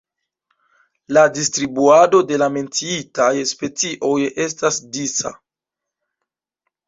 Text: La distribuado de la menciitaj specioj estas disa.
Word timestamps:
La 1.17 1.23
distribuado 1.33 2.21
de 2.31 2.39
la 2.43 2.47
menciitaj 2.55 3.29
specioj 3.51 4.15
estas 4.45 4.79
disa. 4.97 5.35